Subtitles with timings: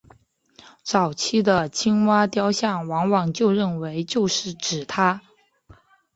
[0.81, 5.21] 早期的青蛙雕像往往被认为就是指她。